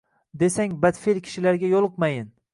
[0.43, 2.27] Desang badfel kishilarga yuliqmayin